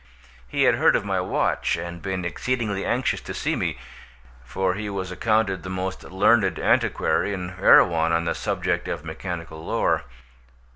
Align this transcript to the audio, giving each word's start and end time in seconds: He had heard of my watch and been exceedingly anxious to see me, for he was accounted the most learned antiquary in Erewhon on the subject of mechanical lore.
He 0.47 0.63
had 0.63 0.73
heard 0.73 0.95
of 0.95 1.05
my 1.05 1.21
watch 1.21 1.75
and 1.77 2.01
been 2.01 2.25
exceedingly 2.25 2.83
anxious 2.83 3.21
to 3.21 3.35
see 3.35 3.55
me, 3.55 3.77
for 4.43 4.73
he 4.73 4.89
was 4.89 5.11
accounted 5.11 5.61
the 5.61 5.69
most 5.69 6.03
learned 6.03 6.57
antiquary 6.57 7.33
in 7.33 7.51
Erewhon 7.61 8.11
on 8.11 8.25
the 8.25 8.33
subject 8.33 8.87
of 8.87 9.05
mechanical 9.05 9.63
lore. 9.63 10.05